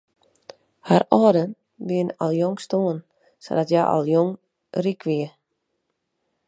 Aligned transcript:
Har 0.89 1.03
âlden 1.17 1.51
wiene 1.87 2.13
al 2.23 2.31
hiel 2.33 2.39
jong 2.41 2.57
stoarn 2.65 2.99
sadat 3.45 3.69
hja 3.71 3.83
al 3.93 4.03
jong 4.13 4.31
ryk 4.83 5.01
wie. 5.07 5.27